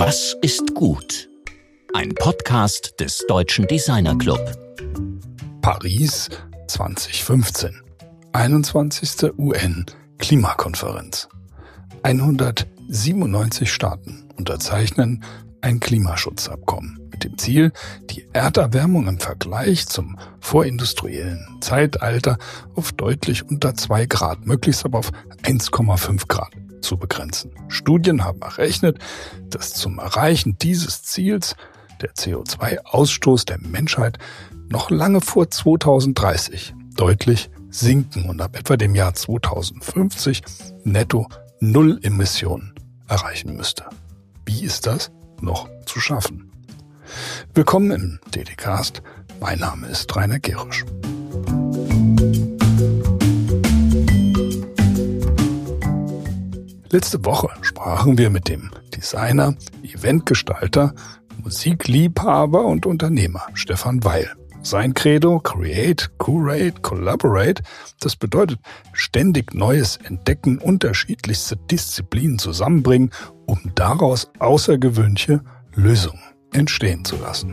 [0.00, 1.28] Was ist gut?
[1.92, 4.38] Ein Podcast des Deutschen Designer Club.
[5.60, 6.28] Paris
[6.68, 7.82] 2015.
[8.32, 9.32] 21.
[9.36, 9.86] UN
[10.18, 11.28] Klimakonferenz.
[12.04, 15.24] 197 Staaten unterzeichnen
[15.62, 17.72] ein Klimaschutzabkommen mit dem Ziel,
[18.08, 22.38] die Erderwärmung im Vergleich zum vorindustriellen Zeitalter
[22.76, 25.10] auf deutlich unter zwei Grad, möglichst aber auf
[25.42, 27.52] 1,5 Grad zu begrenzen.
[27.68, 28.98] Studien haben errechnet,
[29.50, 31.56] dass zum Erreichen dieses Ziels
[32.00, 34.18] der CO2-Ausstoß der Menschheit
[34.68, 40.42] noch lange vor 2030 deutlich sinken und ab etwa dem Jahr 2050
[40.84, 41.28] netto
[41.60, 42.74] Null Emissionen
[43.08, 43.84] erreichen müsste.
[44.46, 45.10] Wie ist das
[45.40, 46.50] noch zu schaffen?
[47.54, 49.02] Willkommen im DDcast.
[49.40, 50.84] Mein Name ist Rainer Gerisch.
[56.90, 60.94] Letzte Woche sprachen wir mit dem Designer, Eventgestalter,
[61.42, 64.30] Musikliebhaber und Unternehmer Stefan Weil.
[64.62, 67.62] Sein Credo Create, Curate, Collaborate,
[68.00, 68.58] das bedeutet
[68.92, 73.10] ständig Neues entdecken, unterschiedlichste Disziplinen zusammenbringen,
[73.46, 75.42] um daraus außergewöhnliche
[75.74, 76.22] Lösungen
[76.52, 77.52] entstehen zu lassen.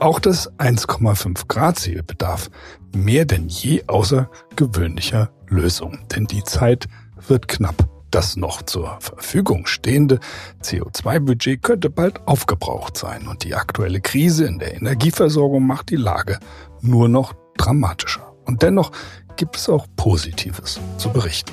[0.00, 2.50] Auch das 1,5 Grad Ziel bedarf
[2.96, 6.88] mehr denn je außergewöhnlicher Lösungen, denn die Zeit
[7.28, 7.86] wird knapp.
[8.10, 10.18] Das noch zur Verfügung stehende
[10.62, 16.38] CO2-Budget könnte bald aufgebraucht sein und die aktuelle Krise in der Energieversorgung macht die Lage
[16.80, 18.32] nur noch dramatischer.
[18.46, 18.92] Und dennoch
[19.36, 21.52] gibt es auch Positives zu berichten.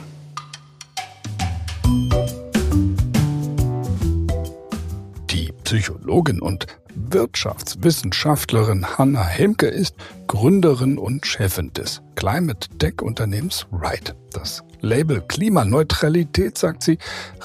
[5.68, 6.66] Psychologin und
[6.96, 9.96] Wirtschaftswissenschaftlerin Hanna Hemke ist
[10.28, 14.16] Gründerin und Chefin des Climate Tech Unternehmens Ride.
[14.32, 16.98] Das Label Klimaneutralität, sagt sie,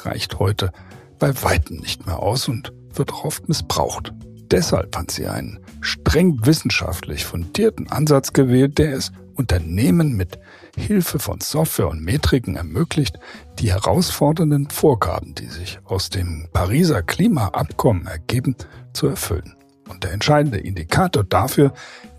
[0.05, 0.71] reicht heute
[1.19, 4.13] bei weitem nicht mehr aus und wird oft missbraucht.
[4.53, 10.39] Deshalb fand sie einen streng wissenschaftlich fundierten Ansatz gewählt, der es Unternehmen mit
[10.77, 13.19] Hilfe von Software und Metriken ermöglicht,
[13.59, 18.57] die herausfordernden Vorgaben, die sich aus dem Pariser Klimaabkommen ergeben,
[18.93, 19.55] zu erfüllen.
[19.89, 21.73] Und der entscheidende Indikator dafür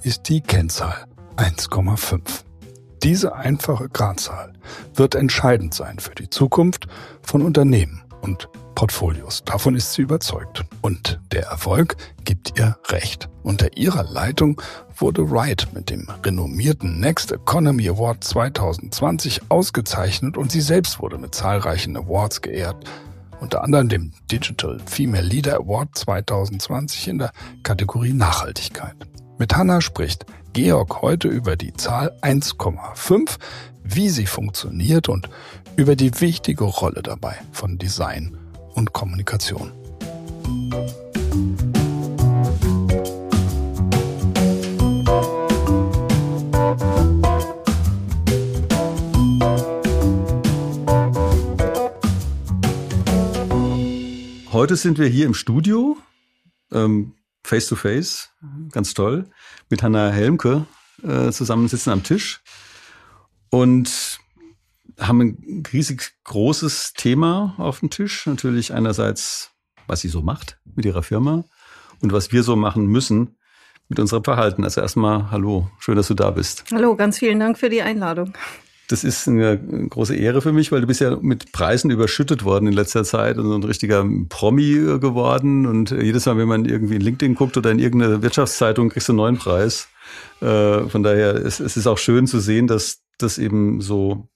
[0.04, 2.22] ist die Kennzahl 1,5.
[3.02, 4.54] Diese einfache Gradzahl
[4.94, 6.88] wird entscheidend sein für die Zukunft
[7.22, 9.44] von Unternehmen und Portfolios.
[9.44, 10.64] Davon ist sie überzeugt.
[10.82, 13.30] Und der Erfolg gibt ihr recht.
[13.44, 14.62] Unter ihrer Leitung
[15.04, 21.36] wurde Wright mit dem renommierten Next Economy Award 2020 ausgezeichnet und sie selbst wurde mit
[21.36, 22.90] zahlreichen Awards geehrt,
[23.42, 27.34] unter anderem dem Digital Female Leader Award 2020 in der
[27.64, 28.96] Kategorie Nachhaltigkeit.
[29.38, 33.40] Mit Hannah spricht Georg heute über die Zahl 1,5,
[33.84, 35.30] wie sie funktioniert und
[35.76, 38.38] über die wichtige Rolle dabei von Design
[38.74, 39.74] und Kommunikation.
[54.64, 55.98] Heute sind wir hier im Studio,
[56.72, 58.30] ähm, face to face,
[58.72, 59.30] ganz toll,
[59.70, 60.66] mit Hanna Helmke
[61.04, 62.42] äh, zusammen sitzen am Tisch
[63.50, 64.20] und
[64.98, 68.26] haben ein riesig großes Thema auf dem Tisch.
[68.26, 69.52] Natürlich einerseits,
[69.88, 71.44] was sie so macht mit ihrer Firma
[72.00, 73.36] und was wir so machen müssen
[73.90, 74.64] mit unserem Verhalten.
[74.64, 76.64] Also erstmal hallo, schön, dass du da bist.
[76.72, 78.34] Hallo, ganz vielen Dank für die Einladung.
[78.94, 79.60] Das ist eine
[79.90, 83.40] große Ehre für mich, weil du bist ja mit Preisen überschüttet worden in letzter Zeit
[83.40, 85.66] und so ein richtiger Promi geworden.
[85.66, 89.14] Und jedes Mal, wenn man irgendwie in LinkedIn guckt oder in irgendeine Wirtschaftszeitung, kriegst du
[89.14, 89.88] einen neuen Preis.
[90.42, 94.28] Äh, von daher, es, es ist auch schön zu sehen, dass das eben so,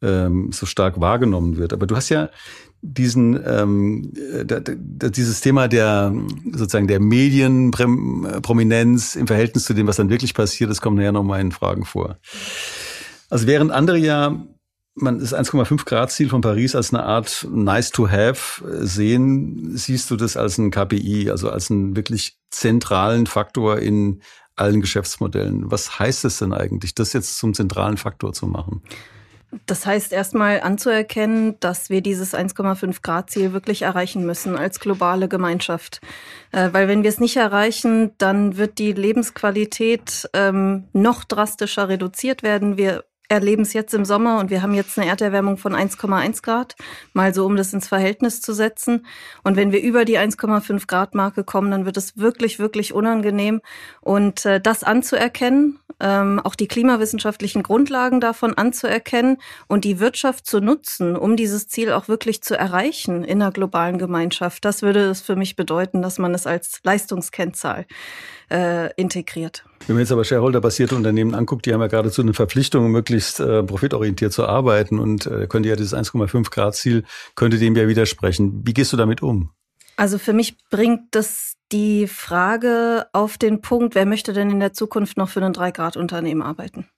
[0.00, 1.72] ähm, so stark wahrgenommen wird.
[1.72, 2.30] Aber du hast ja
[2.82, 6.14] diesen ähm, dieses Thema der
[6.52, 11.40] sozusagen der Medienprominenz im Verhältnis zu dem, was dann wirklich passiert, das kommt nachher nochmal
[11.40, 12.16] in Fragen vor.
[13.30, 14.46] Also während andere ja
[14.94, 20.10] man das 1,5 Grad Ziel von Paris als eine Art nice to have sehen, siehst
[20.10, 24.22] du das als ein KPI, also als einen wirklich zentralen Faktor in
[24.56, 25.70] allen Geschäftsmodellen.
[25.70, 28.82] Was heißt es denn eigentlich, das jetzt zum zentralen Faktor zu machen?
[29.66, 35.28] Das heißt erstmal anzuerkennen, dass wir dieses 1,5 Grad Ziel wirklich erreichen müssen als globale
[35.28, 36.00] Gemeinschaft.
[36.50, 42.42] Äh, weil wenn wir es nicht erreichen, dann wird die Lebensqualität ähm, noch drastischer reduziert
[42.42, 42.76] werden.
[42.76, 43.04] Wir
[43.34, 46.76] erleben es jetzt im Sommer und wir haben jetzt eine Erderwärmung von 1,1 Grad,
[47.12, 49.06] mal so, um das ins Verhältnis zu setzen.
[49.42, 53.60] Und wenn wir über die 1,5 Grad Marke kommen, dann wird es wirklich, wirklich unangenehm.
[54.00, 59.38] Und äh, das anzuerkennen, ähm, auch die klimawissenschaftlichen Grundlagen davon anzuerkennen
[59.68, 63.98] und die Wirtschaft zu nutzen, um dieses Ziel auch wirklich zu erreichen in der globalen
[63.98, 67.86] Gemeinschaft, das würde es für mich bedeuten, dass man es als Leistungskennzahl
[68.50, 69.64] äh, integriert.
[69.86, 73.62] Wenn man jetzt aber Shareholder-basierte Unternehmen anguckt, die haben ja geradezu eine Verpflichtung, möglichst äh,
[73.62, 77.04] profitorientiert zu arbeiten und äh, könnte ja dieses 1,5 Grad Ziel,
[77.34, 78.62] könnte dem ja widersprechen.
[78.64, 79.50] Wie gehst du damit um?
[79.96, 84.72] Also für mich bringt das die Frage auf den Punkt, wer möchte denn in der
[84.72, 86.88] Zukunft noch für ein 3-Grad-Unternehmen arbeiten?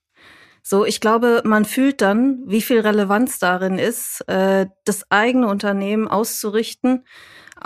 [0.63, 6.09] So, ich glaube, man fühlt dann, wie viel Relevanz darin ist, äh, das eigene Unternehmen
[6.09, 7.05] auszurichten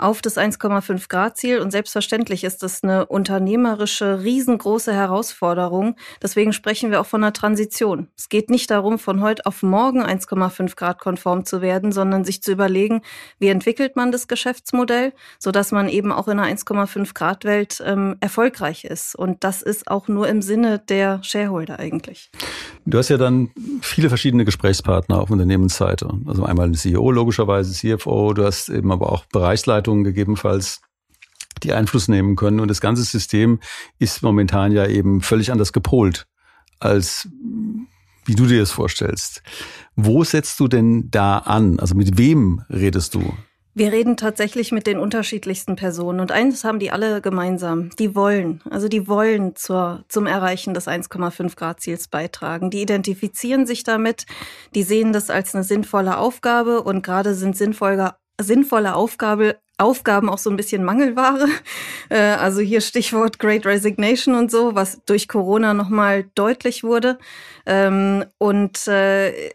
[0.01, 1.59] auf das 1,5 Grad Ziel.
[1.59, 5.95] Und selbstverständlich ist das eine unternehmerische, riesengroße Herausforderung.
[6.21, 8.07] Deswegen sprechen wir auch von einer Transition.
[8.17, 12.41] Es geht nicht darum, von heute auf morgen 1,5 Grad konform zu werden, sondern sich
[12.41, 13.01] zu überlegen,
[13.39, 18.15] wie entwickelt man das Geschäftsmodell, sodass man eben auch in einer 1,5 Grad Welt ähm,
[18.19, 19.15] erfolgreich ist.
[19.15, 22.31] Und das ist auch nur im Sinne der Shareholder eigentlich.
[22.85, 23.51] Du hast ja dann
[23.81, 26.09] viele verschiedene Gesprächspartner auf Unternehmensseite.
[26.25, 30.81] Also einmal ein CEO logischerweise, CFO, du hast eben aber auch Bereichsleiter Leitungen gegebenenfalls
[31.63, 32.59] die Einfluss nehmen können.
[32.59, 33.59] Und das ganze System
[33.99, 36.25] ist momentan ja eben völlig anders gepolt,
[36.79, 37.27] als
[38.25, 39.43] wie du dir das vorstellst.
[39.95, 41.79] Wo setzt du denn da an?
[41.79, 43.33] Also mit wem redest du?
[43.73, 47.89] Wir reden tatsächlich mit den unterschiedlichsten Personen und eines haben die alle gemeinsam.
[47.97, 52.69] Die wollen, also die wollen zur, zum Erreichen des 1,5 Grad Ziels beitragen.
[52.69, 54.25] Die identifizieren sich damit,
[54.75, 60.37] die sehen das als eine sinnvolle Aufgabe und gerade sind sinnvolle, sinnvolle Aufgabe, Aufgaben auch
[60.37, 61.47] so ein bisschen Mangelware.
[62.09, 67.17] Äh, also hier Stichwort Great Resignation und so, was durch Corona nochmal deutlich wurde.
[67.65, 69.49] Ähm, und äh,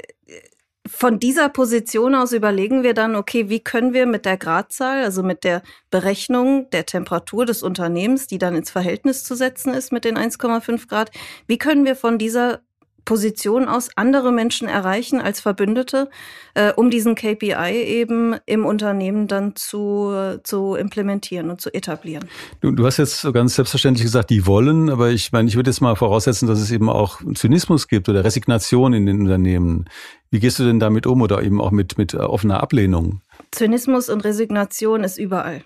[0.89, 5.23] von dieser Position aus überlegen wir dann, okay, wie können wir mit der Gradzahl, also
[5.23, 10.05] mit der Berechnung der Temperatur des Unternehmens, die dann ins Verhältnis zu setzen ist mit
[10.05, 11.11] den 1,5 Grad,
[11.47, 12.61] wie können wir von dieser
[13.07, 16.11] Position aus andere Menschen erreichen als Verbündete,
[16.53, 22.29] äh, um diesen KPI eben im Unternehmen dann zu, zu implementieren und zu etablieren.
[22.61, 25.71] Du, du hast jetzt so ganz selbstverständlich gesagt, die wollen, aber ich meine, ich würde
[25.71, 29.87] jetzt mal voraussetzen, dass es eben auch Zynismus gibt oder Resignation in den Unternehmen.
[30.31, 33.23] Wie gehst du denn damit um oder eben auch mit, mit offener Ablehnung?
[33.53, 35.63] Zynismus und Resignation ist überall.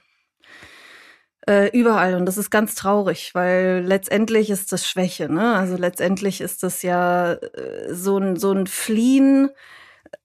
[1.49, 5.33] Äh, überall und das ist ganz traurig, weil letztendlich ist das Schwäche.
[5.33, 5.55] Ne?
[5.57, 9.51] Also letztendlich ist das ja äh, so ein, so ein Fliehen,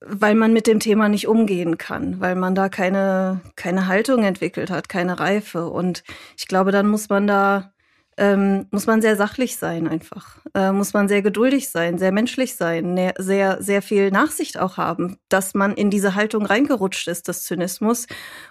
[0.02, 4.70] weil man mit dem Thema nicht umgehen kann, weil man da keine, keine Haltung entwickelt
[4.70, 5.70] hat, keine Reife.
[5.70, 6.04] Und
[6.38, 7.74] ich glaube, dann muss man da
[8.18, 10.38] ähm, muss man sehr sachlich sein einfach.
[10.54, 14.78] Äh, muss man sehr geduldig sein, sehr menschlich sein, ne, sehr, sehr viel Nachsicht auch
[14.78, 18.08] haben, dass man in diese Haltung reingerutscht ist, des Zynismus,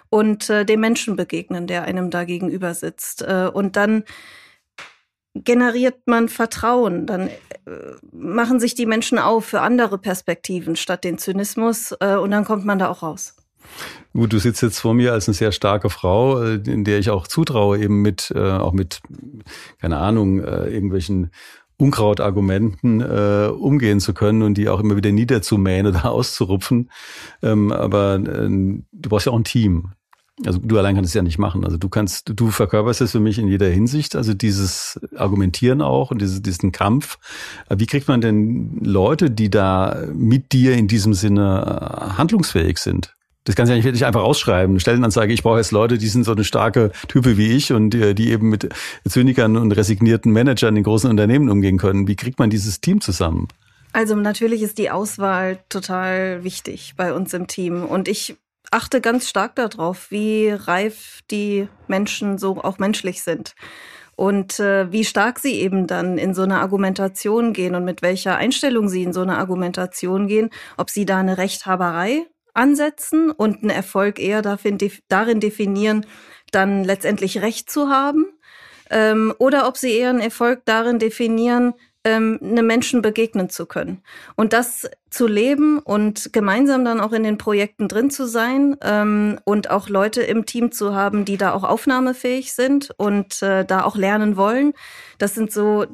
[0.09, 3.23] und äh, dem Menschen begegnen, der einem da gegenüber sitzt.
[3.23, 4.03] Äh, und dann
[5.33, 7.31] generiert man Vertrauen, dann äh,
[8.11, 12.65] machen sich die Menschen auf für andere Perspektiven statt den Zynismus äh, und dann kommt
[12.65, 13.34] man da auch raus.
[14.13, 17.09] Gut, du sitzt jetzt vor mir als eine sehr starke Frau, äh, in der ich
[17.09, 19.01] auch zutraue, eben mit, äh, auch mit,
[19.79, 21.31] keine Ahnung, äh, irgendwelchen
[21.77, 26.89] Unkrautargumenten äh, umgehen zu können und die auch immer wieder niederzumähen oder auszurupfen.
[27.41, 29.91] Ähm, aber äh, du brauchst ja auch ein Team.
[30.45, 31.63] Also du allein kannst es ja nicht machen.
[31.63, 34.15] Also du kannst, du verkörperst es für mich in jeder Hinsicht.
[34.15, 37.17] Also dieses Argumentieren auch und diese, diesen Kampf.
[37.69, 43.15] Wie kriegt man denn Leute, die da mit dir in diesem Sinne äh, handlungsfähig sind?
[43.45, 44.79] Das kannst du ja nicht einfach ausschreiben.
[44.79, 48.15] Stellenanzeige, ich brauche jetzt Leute, die sind so eine starke Type wie ich und die,
[48.15, 48.69] die eben mit
[49.07, 52.07] Zynikern und resignierten Managern in großen Unternehmen umgehen können.
[52.07, 53.47] Wie kriegt man dieses Team zusammen?
[53.93, 58.35] Also natürlich ist die Auswahl total wichtig bei uns im Team und ich
[58.71, 63.53] achte ganz stark darauf, wie reif die Menschen so auch menschlich sind
[64.15, 68.35] und äh, wie stark sie eben dann in so eine Argumentation gehen und mit welcher
[68.37, 72.25] Einstellung sie in so eine Argumentation gehen, ob sie da eine Rechthaberei
[72.55, 76.05] ansetzen und einen Erfolg eher darin definieren,
[76.51, 78.25] dann letztendlich Recht zu haben.
[78.89, 81.73] Ähm, oder ob sie eher einen Erfolg darin definieren,
[82.05, 84.01] ähm, einem Menschen begegnen zu können.
[84.35, 89.39] Und das zu leben und gemeinsam dann auch in den Projekten drin zu sein ähm,
[89.43, 93.83] und auch Leute im Team zu haben, die da auch aufnahmefähig sind und äh, da
[93.83, 94.73] auch lernen wollen.
[95.17, 95.87] Das sind so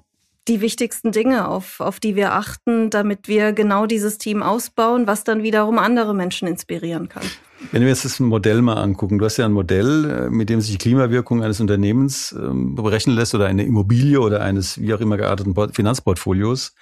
[0.52, 5.24] die wichtigsten Dinge, auf, auf die wir achten, damit wir genau dieses Team ausbauen, was
[5.24, 7.24] dann wiederum andere Menschen inspirieren kann.
[7.72, 10.60] Wenn wir jetzt das Modell mal angucken, du hast ja ein Modell, äh, mit dem
[10.60, 15.00] sich die Klimawirkung eines Unternehmens ähm, berechnen lässt oder eine Immobilie oder eines wie auch
[15.00, 16.74] immer gearteten Finanzportfolios.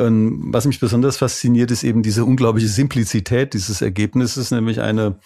[0.00, 5.16] Und was mich besonders fasziniert, ist eben diese unglaubliche Simplizität dieses Ergebnisses, nämlich eine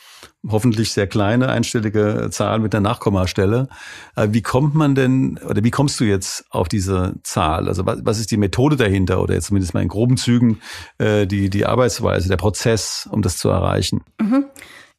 [0.49, 3.69] hoffentlich sehr kleine einstellige Zahl mit einer Nachkommastelle.
[4.17, 7.69] Äh, wie kommt man denn oder wie kommst du jetzt auf diese Zahl?
[7.69, 10.61] Also was, was ist die Methode dahinter oder jetzt zumindest mal in groben Zügen
[10.99, 14.03] äh, die, die Arbeitsweise, der Prozess, um das zu erreichen?
[14.21, 14.47] Mhm.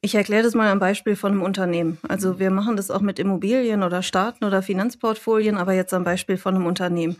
[0.00, 1.98] Ich erkläre das mal am Beispiel von einem Unternehmen.
[2.08, 6.36] Also wir machen das auch mit Immobilien oder Staaten oder Finanzportfolien, aber jetzt am Beispiel
[6.38, 7.16] von einem Unternehmen.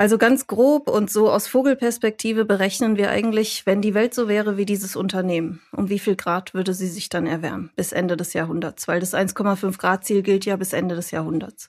[0.00, 4.56] Also ganz grob und so aus Vogelperspektive berechnen wir eigentlich, wenn die Welt so wäre
[4.56, 8.32] wie dieses Unternehmen, um wie viel Grad würde sie sich dann erwärmen bis Ende des
[8.32, 11.68] Jahrhunderts, weil das 1,5 Grad Ziel gilt ja bis Ende des Jahrhunderts.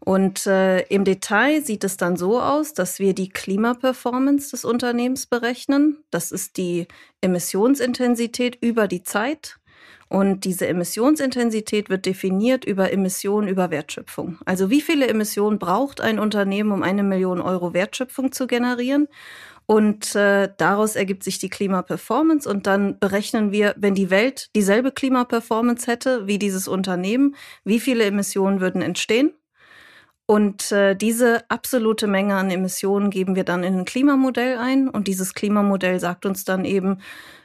[0.00, 5.26] Und äh, im Detail sieht es dann so aus, dass wir die Klimaperformance des Unternehmens
[5.26, 5.98] berechnen.
[6.10, 6.88] Das ist die
[7.20, 9.60] Emissionsintensität über die Zeit.
[10.12, 14.36] Und diese Emissionsintensität wird definiert über Emissionen über Wertschöpfung.
[14.44, 19.08] Also wie viele Emissionen braucht ein Unternehmen, um eine Million Euro Wertschöpfung zu generieren?
[19.64, 24.92] Und äh, daraus ergibt sich die Klimaperformance und dann berechnen wir, wenn die Welt dieselbe
[24.92, 29.32] Klimaperformance hätte wie dieses Unternehmen, wie viele Emissionen würden entstehen
[30.26, 34.88] und äh, diese absolute Menge an Emissionen geben wir dann in ein Klimamodell ein.
[34.88, 37.00] Und dieses Klimamodell sagt uns dann eben,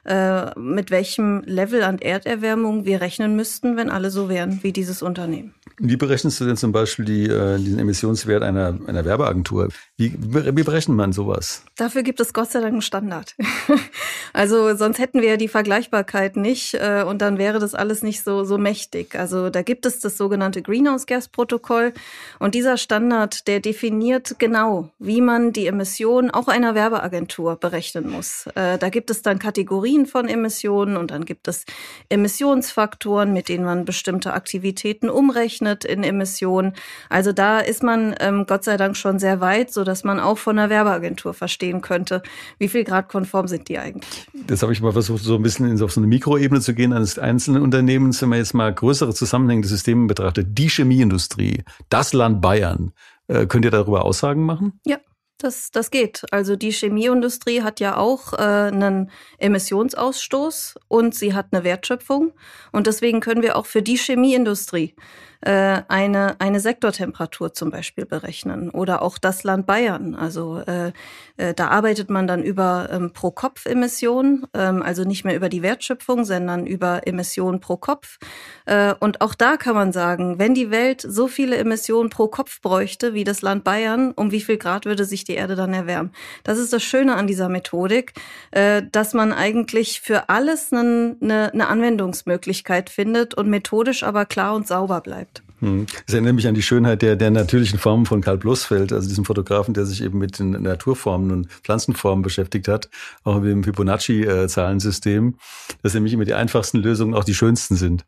[0.07, 5.01] äh, mit welchem Level an Erderwärmung wir rechnen müssten, wenn alle so wären wie dieses
[5.01, 5.53] Unternehmen.
[5.79, 9.69] Wie berechnest du denn zum Beispiel die, äh, diesen Emissionswert einer, einer Werbeagentur?
[9.95, 11.63] Wie, wie berechnet man sowas?
[11.75, 13.35] Dafür gibt es Gott sei Dank einen Standard.
[14.33, 18.23] also sonst hätten wir ja die Vergleichbarkeit nicht äh, und dann wäre das alles nicht
[18.23, 19.13] so, so mächtig.
[19.15, 21.93] Also da gibt es das sogenannte Greenhouse Gas Protokoll
[22.39, 28.47] und dieser Standard, der definiert genau, wie man die Emissionen auch einer Werbeagentur berechnen muss.
[28.55, 31.65] Äh, da gibt es dann Kategorien von Emissionen und dann gibt es
[32.09, 36.73] Emissionsfaktoren, mit denen man bestimmte Aktivitäten umrechnet in Emissionen.
[37.09, 40.37] Also da ist man ähm, Gott sei Dank schon sehr weit, so dass man auch
[40.37, 42.21] von einer Werbeagentur verstehen könnte,
[42.59, 44.27] wie viel Grad konform sind die eigentlich.
[44.47, 46.93] Das habe ich mal versucht, so ein bisschen in, auf so eine Mikroebene zu gehen
[46.93, 50.47] eines einzelnen Unternehmens, wenn man jetzt mal größere zusammenhängende Systeme betrachtet.
[50.51, 52.93] Die Chemieindustrie, das Land Bayern.
[53.27, 54.79] Äh, könnt ihr darüber Aussagen machen?
[54.85, 54.97] Ja,
[55.37, 56.23] das, das geht.
[56.31, 62.33] Also die Chemieindustrie hat ja auch äh, einen Emissionsausstoß und sie hat eine Wertschöpfung.
[62.71, 64.95] Und deswegen können wir auch für die Chemieindustrie
[65.41, 70.15] äh, eine, eine Sektortemperatur zum Beispiel berechnen oder auch das Land Bayern.
[70.15, 70.91] Also äh,
[71.37, 76.25] äh, da arbeitet man dann über ähm, Pro-Kopf-Emissionen, ähm, also nicht mehr über die Wertschöpfung,
[76.25, 78.17] sondern über Emissionen pro Kopf.
[78.65, 82.61] Äh, und auch da kann man sagen, wenn die Welt so viele Emissionen pro Kopf
[82.61, 86.11] bräuchte wie das Land Bayern, um wie viel Grad würde sich die Erde dann erwärmen?
[86.43, 88.13] Das ist das Schöne an dieser Methodik,
[88.51, 94.67] äh, dass man eigentlich für alles eine, eine Anwendungsmöglichkeit findet und methodisch aber klar und
[94.67, 95.26] sauber bleibt.
[95.59, 95.87] Hm.
[96.05, 99.25] Das erinnert mich an die Schönheit der, der natürlichen Formen von Karl Blossfeld, also diesem
[99.25, 102.89] Fotografen, der sich eben mit den Naturformen und Pflanzenformen beschäftigt hat,
[103.23, 105.35] auch mit dem Fibonacci-Zahlensystem,
[105.81, 108.05] dass nämlich immer die einfachsten Lösungen auch die schönsten sind.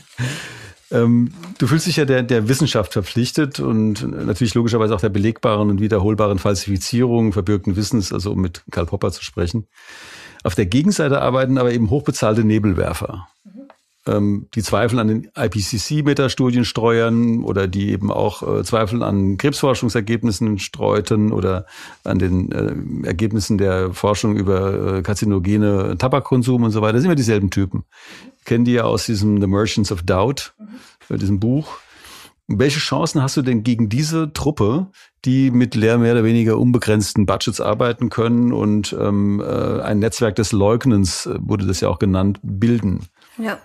[0.90, 5.70] ähm, du fühlst dich ja der, der Wissenschaft verpflichtet und natürlich logischerweise auch der belegbaren
[5.70, 9.66] und wiederholbaren Falsifizierung verbürgten Wissens, also um mit Karl Popper zu sprechen.
[10.42, 13.28] Auf der Gegenseite arbeiten aber eben hochbezahlte Nebelwerfer.
[14.10, 20.58] Ähm, die Zweifel an den IPCC-Metastudien streuern oder die eben auch äh, Zweifel an Krebsforschungsergebnissen
[20.58, 21.66] streuten oder
[22.04, 26.94] an den äh, Ergebnissen der Forschung über äh, karzinogene Tabakkonsum und so weiter.
[26.94, 27.84] Das sind immer dieselben Typen.
[28.44, 31.18] Kennen die ja aus diesem The Merchants of Doubt, mhm.
[31.18, 31.78] diesem Buch.
[32.52, 34.88] Welche Chancen hast du denn gegen diese Truppe,
[35.24, 40.50] die mit mehr oder weniger unbegrenzten Budgets arbeiten können und ähm, äh, ein Netzwerk des
[40.50, 43.06] Leugnens, äh, wurde das ja auch genannt, bilden?
[43.38, 43.58] Ja,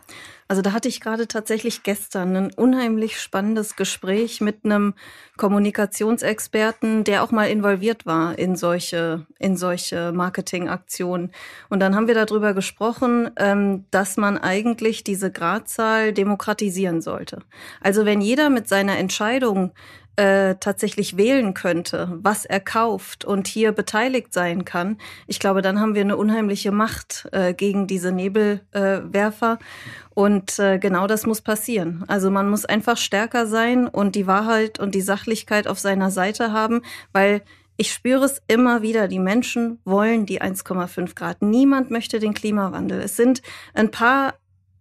[0.47, 4.93] also da hatte ich gerade tatsächlich gestern ein unheimlich spannendes Gespräch mit einem
[5.37, 11.31] Kommunikationsexperten, der auch mal involviert war in solche, in solche Marketingaktionen.
[11.69, 17.39] Und dann haben wir darüber gesprochen, ähm, dass man eigentlich diese Gradzahl demokratisieren sollte.
[17.81, 19.71] Also wenn jeder mit seiner Entscheidung
[20.15, 25.79] äh, tatsächlich wählen könnte, was er kauft und hier beteiligt sein kann, ich glaube, dann
[25.79, 29.59] haben wir eine unheimliche Macht äh, gegen diese Nebelwerfer.
[29.59, 29.65] Äh,
[30.13, 32.05] und äh, genau das muss passieren.
[32.07, 36.53] Also man muss einfach stärker sein und die Wahrheit und die Sachlichkeit auf seiner Seite
[36.53, 36.81] haben,
[37.11, 37.41] weil
[37.77, 39.09] ich spüre es immer wieder.
[39.09, 41.41] Die Menschen wollen die 1,5 Grad.
[41.41, 43.01] Niemand möchte den Klimawandel.
[43.01, 43.41] Es sind
[43.73, 44.35] ein paar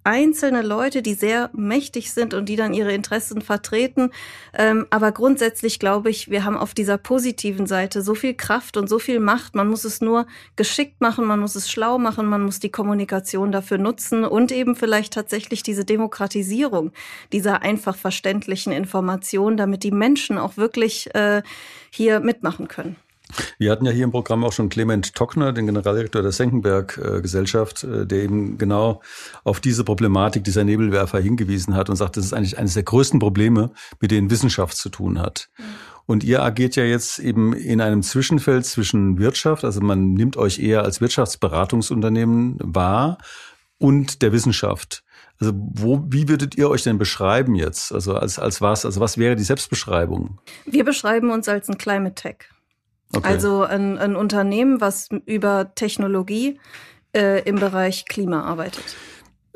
[0.05, 4.11] einzelne Leute, die sehr mächtig sind und die dann ihre Interessen vertreten.
[4.53, 8.89] Ähm, aber grundsätzlich glaube ich, wir haben auf dieser positiven Seite so viel Kraft und
[8.89, 9.55] so viel Macht.
[9.55, 13.51] Man muss es nur geschickt machen, man muss es schlau machen, man muss die Kommunikation
[13.51, 16.93] dafür nutzen und eben vielleicht tatsächlich diese Demokratisierung
[17.33, 21.43] dieser einfach verständlichen Information, damit die Menschen auch wirklich äh,
[21.91, 22.97] hier mitmachen können.
[23.59, 28.07] Wir hatten ja hier im Programm auch schon Clement Tockner, den Generaldirektor der Senckenberg-Gesellschaft, äh,
[28.07, 29.03] der eben genau
[29.45, 33.21] auf diese Problematik dieser Nebelwerfer hingewiesen hat und sagt, das ist eigentlich eines der größten
[33.21, 35.49] Probleme, mit denen Wissenschaft zu tun hat.
[35.59, 35.65] Mhm.
[36.07, 40.59] Und ihr agiert ja jetzt eben in einem Zwischenfeld zwischen Wirtschaft, also man nimmt euch
[40.59, 43.19] eher als Wirtschaftsberatungsunternehmen wahr
[43.79, 45.03] und der Wissenschaft.
[45.41, 47.93] Also wo, wie würdet ihr euch denn beschreiben jetzt?
[47.93, 48.85] Also als, als was?
[48.85, 50.39] Also was wäre die Selbstbeschreibung?
[50.65, 52.37] Wir beschreiben uns als ein Climate Tech.
[53.15, 53.27] Okay.
[53.27, 56.59] Also ein, ein Unternehmen, was über Technologie
[57.15, 58.97] äh, im Bereich Klima arbeitet.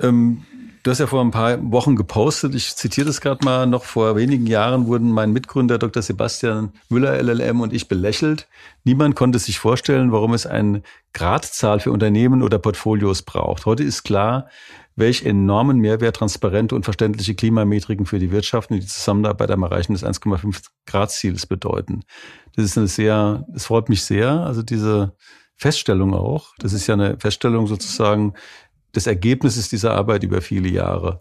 [0.00, 0.44] Ähm,
[0.82, 4.16] du hast ja vor ein paar Wochen gepostet, ich zitiere das gerade mal, noch vor
[4.16, 6.02] wenigen Jahren wurden mein Mitgründer Dr.
[6.02, 8.46] Sebastian Müller LLM und ich belächelt.
[8.84, 13.66] Niemand konnte sich vorstellen, warum es eine Gradzahl für Unternehmen oder Portfolios braucht.
[13.66, 14.48] Heute ist klar,
[14.98, 19.92] welch enormen Mehrwert transparente und verständliche Klimametriken für die Wirtschaft und die Zusammenarbeit am Erreichen
[19.92, 22.02] des 1,5 Grad Ziels bedeuten.
[22.56, 25.14] Das ist eine sehr, das freut mich sehr, also diese
[25.56, 26.54] Feststellung auch.
[26.58, 28.34] Das ist ja eine Feststellung sozusagen
[28.94, 31.20] des Ergebnisses dieser Arbeit über viele Jahre.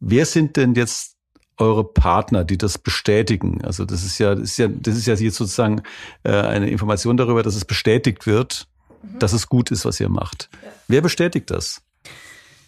[0.00, 1.16] Wer sind denn jetzt
[1.56, 3.64] eure Partner, die das bestätigen?
[3.64, 5.82] Also das ist ja, das ist ja, das ist ja jetzt sozusagen
[6.24, 8.66] äh, eine Information darüber, dass es bestätigt wird,
[9.02, 9.18] mhm.
[9.18, 10.50] dass es gut ist, was ihr macht.
[10.52, 10.68] Ja.
[10.88, 11.80] Wer bestätigt das?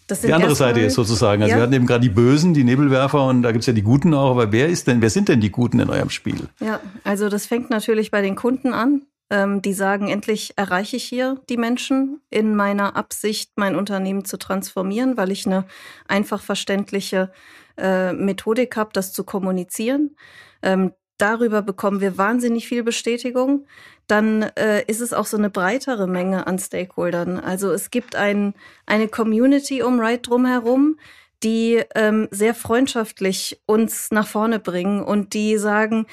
[0.07, 1.57] Die andere Seite ist sozusagen, also ja.
[1.57, 4.31] wir hatten eben gerade die Bösen, die Nebelwerfer und da gibt's ja die Guten auch,
[4.31, 6.47] aber wer ist denn, wer sind denn die Guten in eurem Spiel?
[6.59, 9.03] Ja, also das fängt natürlich bei den Kunden an.
[9.29, 14.37] Ähm, die sagen, endlich erreiche ich hier die Menschen in meiner Absicht, mein Unternehmen zu
[14.37, 15.65] transformieren, weil ich eine
[16.07, 17.33] einfach verständliche
[17.77, 20.15] äh, Methodik habe, das zu kommunizieren.
[20.61, 23.65] Ähm, darüber bekommen wir wahnsinnig viel Bestätigung.
[24.07, 27.39] Dann äh, ist es auch so eine breitere Menge an Stakeholdern.
[27.39, 28.53] Also es gibt ein,
[28.85, 30.97] eine Community um Ride drumherum,
[31.43, 36.07] die ähm, sehr freundschaftlich uns nach vorne bringen und die sagen,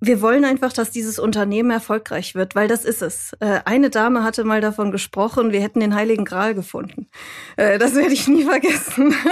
[0.00, 3.32] wir wollen einfach, dass dieses Unternehmen erfolgreich wird, weil das ist es.
[3.40, 7.08] Äh, eine Dame hatte mal davon gesprochen, wir hätten den Heiligen Gral gefunden.
[7.56, 9.14] Äh, das werde ich nie vergessen.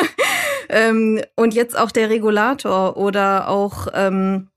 [0.68, 4.48] Ähm, und jetzt auch der Regulator oder auch ähm,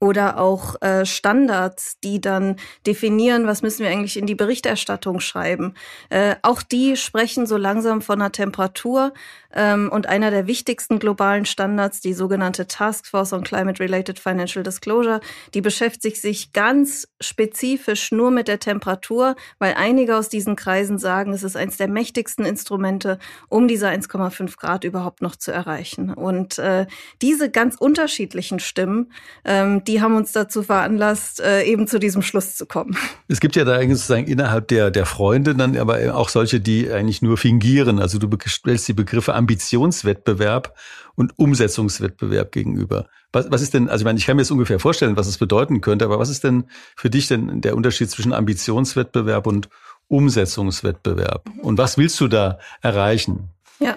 [0.00, 5.74] oder auch äh, Standards, die dann definieren, was müssen wir eigentlich in die Berichterstattung schreiben.
[6.10, 9.12] Äh, auch die sprechen so langsam von einer Temperatur.
[9.56, 15.20] Ähm, und einer der wichtigsten globalen Standards, die sogenannte Task Force on Climate-Related Financial Disclosure,
[15.54, 21.32] die beschäftigt sich ganz spezifisch nur mit der Temperatur, weil einige aus diesen Kreisen sagen,
[21.32, 26.12] es ist eines der mächtigsten Instrumente, um diese 1,5 Grad überhaupt noch zu erreichen.
[26.12, 26.86] Und äh,
[27.22, 29.10] diese ganz unterschiedlichen Stimmen,
[29.44, 32.96] ähm, die haben uns dazu veranlasst, äh, eben zu diesem Schluss zu kommen.
[33.28, 36.90] Es gibt ja da eigentlich sozusagen innerhalb der, der Freunde dann aber auch solche, die
[36.90, 37.98] eigentlich nur fingieren.
[37.98, 40.76] Also du stellst die Begriffe Ambitionswettbewerb
[41.14, 43.06] und Umsetzungswettbewerb gegenüber.
[43.32, 45.38] Was, was ist denn, also ich meine, ich kann mir jetzt ungefähr vorstellen, was es
[45.38, 46.64] bedeuten könnte, aber was ist denn
[46.96, 49.68] für dich denn der Unterschied zwischen Ambitionswettbewerb und
[50.08, 51.48] Umsetzungswettbewerb?
[51.62, 53.50] Und was willst du da erreichen?
[53.78, 53.96] Ja.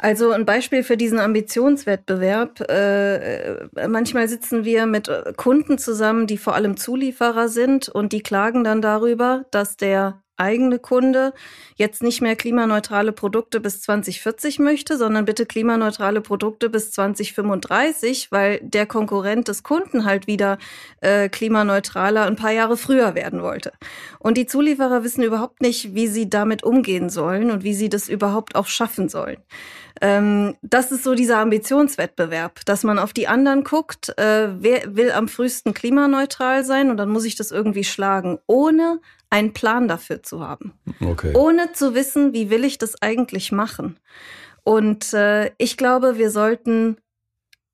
[0.00, 2.60] Also ein Beispiel für diesen Ambitionswettbewerb.
[2.70, 8.62] Äh, manchmal sitzen wir mit Kunden zusammen, die vor allem Zulieferer sind und die klagen
[8.62, 11.32] dann darüber, dass der eigene Kunde
[11.76, 18.60] jetzt nicht mehr klimaneutrale Produkte bis 2040 möchte, sondern bitte klimaneutrale Produkte bis 2035, weil
[18.62, 20.58] der Konkurrent des Kunden halt wieder
[21.00, 23.72] äh, klimaneutraler ein paar Jahre früher werden wollte.
[24.18, 28.08] Und die Zulieferer wissen überhaupt nicht, wie sie damit umgehen sollen und wie sie das
[28.08, 29.38] überhaupt auch schaffen sollen.
[30.00, 35.10] Ähm, das ist so dieser Ambitionswettbewerb, dass man auf die anderen guckt, äh, wer will
[35.12, 40.22] am frühesten klimaneutral sein und dann muss ich das irgendwie schlagen, ohne einen Plan dafür
[40.22, 40.72] zu haben.
[41.00, 41.32] Okay.
[41.34, 43.98] Ohne zu wissen, wie will ich das eigentlich machen.
[44.64, 46.96] Und äh, ich glaube, wir sollten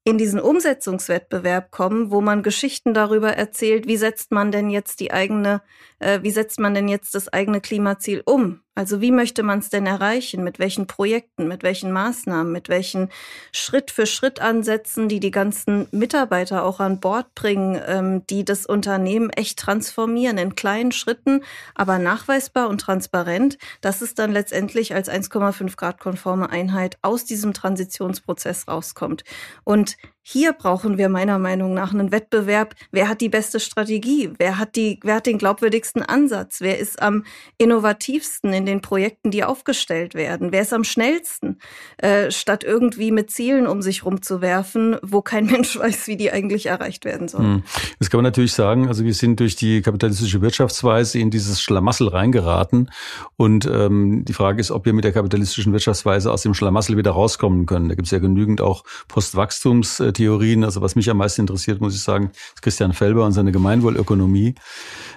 [0.05, 5.13] in diesen Umsetzungswettbewerb kommen, wo man Geschichten darüber erzählt, wie setzt man denn jetzt die
[5.13, 5.63] eigene,
[5.99, 8.61] äh, wie setzt man denn jetzt das eigene Klimaziel um?
[8.77, 10.43] Also wie möchte man es denn erreichen?
[10.43, 13.09] Mit welchen Projekten, mit welchen Maßnahmen, mit welchen
[13.53, 18.67] Schritt für Schritt Ansätzen, die die ganzen Mitarbeiter auch an Bord bringen, ähm, die das
[18.67, 21.43] Unternehmen echt transformieren in kleinen Schritten,
[21.77, 27.55] aber nachweisbar und transparent, dass es dann letztendlich als 1,5 Grad konforme Einheit aus diesem
[27.55, 29.23] Transitionsprozess rauskommt.
[29.63, 32.75] Und hier brauchen wir meiner Meinung nach einen Wettbewerb.
[32.91, 34.31] Wer hat die beste Strategie?
[34.39, 36.63] Wer hat die, wer hat den glaubwürdigsten Ansatz?
[36.63, 37.25] Wer ist am
[37.59, 40.51] innovativsten in den Projekten, die aufgestellt werden?
[40.51, 41.59] Wer ist am schnellsten?
[41.99, 46.67] Äh, statt irgendwie mit Zielen um sich rumzuwerfen, wo kein Mensch weiß, wie die eigentlich
[46.67, 47.57] erreicht werden sollen.
[47.57, 47.63] Hm.
[47.99, 48.89] Das kann man natürlich sagen.
[48.89, 52.91] Also wir sind durch die kapitalistische Wirtschaftsweise in dieses Schlamassel reingeraten.
[53.37, 57.11] Und ähm, die Frage ist, ob wir mit der kapitalistischen Wirtschaftsweise aus dem Schlamassel wieder
[57.11, 57.91] rauskommen können.
[57.91, 60.65] Da gibt es ja genügend auch Postwachstums Theorien.
[60.65, 64.55] Also was mich am meisten interessiert, muss ich sagen, ist Christian Felber und seine Gemeinwohlökonomie.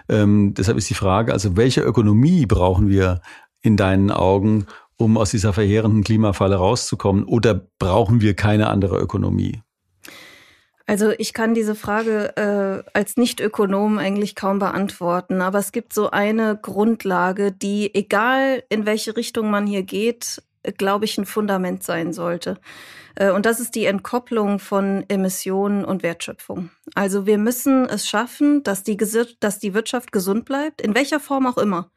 [0.09, 3.21] Ähm, deshalb ist die Frage, also welche Ökonomie brauchen wir
[3.61, 4.65] in deinen Augen,
[4.97, 7.23] um aus dieser verheerenden Klimafalle rauszukommen?
[7.23, 9.61] Oder brauchen wir keine andere Ökonomie?
[10.89, 16.11] Also ich kann diese Frage äh, als Nicht-Ökonom eigentlich kaum beantworten, aber es gibt so
[16.11, 20.41] eine Grundlage, die, egal in welche Richtung man hier geht,
[20.77, 22.59] glaube ich, ein Fundament sein sollte.
[23.15, 26.69] Äh, und das ist die Entkopplung von Emissionen und Wertschöpfung.
[26.95, 28.97] Also wir müssen es schaffen, dass die,
[29.39, 31.91] dass die Wirtschaft gesund bleibt, in welcher Form auch immer.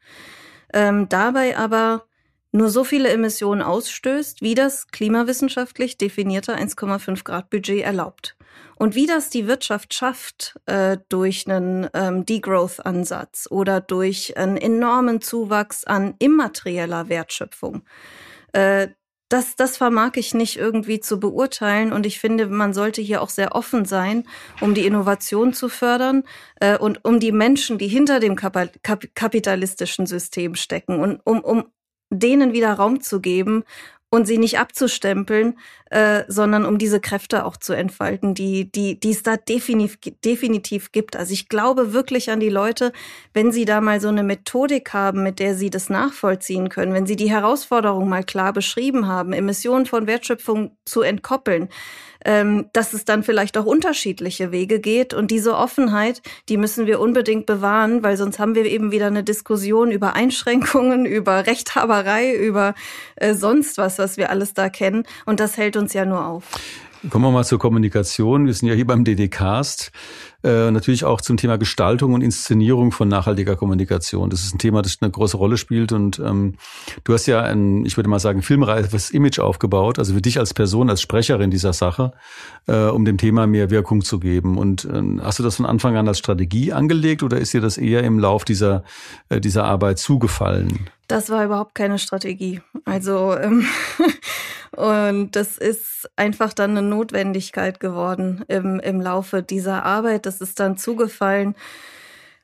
[0.73, 2.05] Ähm, dabei aber
[2.53, 8.35] nur so viele Emissionen ausstößt, wie das klimawissenschaftlich definierte 1,5 Grad Budget erlaubt.
[8.75, 15.21] Und wie das die Wirtschaft schafft äh, durch einen ähm, Degrowth-Ansatz oder durch einen enormen
[15.21, 17.83] Zuwachs an immaterieller Wertschöpfung,
[18.53, 18.89] äh,
[19.31, 21.93] das, das vermag ich nicht irgendwie zu beurteilen.
[21.93, 24.27] Und ich finde, man sollte hier auch sehr offen sein,
[24.59, 26.23] um die Innovation zu fördern
[26.59, 28.69] äh, und um die Menschen, die hinter dem Kap
[29.13, 31.65] kapitalistischen System stecken und um, um
[32.09, 33.63] denen wieder Raum zu geben
[34.09, 35.57] und sie nicht abzustempeln,
[35.91, 40.93] äh, sondern um diese Kräfte auch zu entfalten, die, die, die es da definitiv, definitiv
[40.93, 41.17] gibt.
[41.17, 42.93] Also ich glaube wirklich an die Leute,
[43.33, 47.05] wenn sie da mal so eine Methodik haben, mit der sie das nachvollziehen können, wenn
[47.05, 51.67] sie die Herausforderung mal klar beschrieben haben, Emissionen von Wertschöpfung zu entkoppeln,
[52.23, 55.13] ähm, dass es dann vielleicht auch unterschiedliche Wege geht.
[55.13, 59.23] Und diese Offenheit, die müssen wir unbedingt bewahren, weil sonst haben wir eben wieder eine
[59.23, 62.75] Diskussion über Einschränkungen, über Rechthaberei, über
[63.15, 65.03] äh, sonst was, was wir alles da kennen.
[65.25, 66.43] Und das hält uns ja nur auf.
[67.09, 68.45] Kommen wir mal zur Kommunikation.
[68.45, 69.91] Wir sind ja hier beim DD-Cast.
[70.43, 74.29] Äh, natürlich auch zum Thema Gestaltung und Inszenierung von nachhaltiger Kommunikation.
[74.29, 75.93] Das ist ein Thema, das eine große Rolle spielt.
[75.93, 76.55] Und ähm,
[77.03, 80.53] du hast ja ein, ich würde mal sagen, filmreifes Image aufgebaut, also für dich als
[80.53, 82.11] Person, als Sprecherin dieser Sache,
[82.67, 84.59] äh, um dem Thema mehr Wirkung zu geben.
[84.59, 87.79] Und äh, hast du das von Anfang an als Strategie angelegt oder ist dir das
[87.79, 88.83] eher im Lauf dieser,
[89.29, 90.87] äh, dieser Arbeit zugefallen?
[91.07, 92.61] Das war überhaupt keine Strategie.
[92.85, 93.65] Also ähm,
[94.77, 100.25] und das ist einfach dann eine Notwendigkeit geworden im, im Laufe dieser Arbeit.
[100.25, 101.55] Das ist dann zugefallen.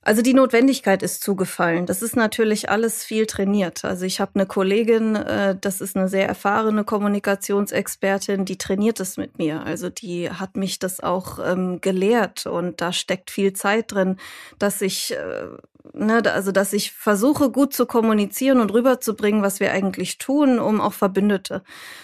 [0.08, 1.86] Also die Notwendigkeit ist zugefallen.
[1.86, 3.84] Das ist natürlich alles viel trainiert.
[3.84, 9.18] Also ich habe eine Kollegin, äh, das ist eine sehr erfahrene Kommunikationsexpertin, die trainiert es
[9.18, 9.64] mit mir.
[9.66, 14.16] Also die hat mich das auch ähm, gelehrt und da steckt viel Zeit drin,
[14.60, 15.48] dass ich äh,
[15.94, 20.82] ne, also dass ich versuche, gut zu kommunizieren und rüberzubringen, was wir eigentlich tun, um
[20.82, 21.64] auch Verbündete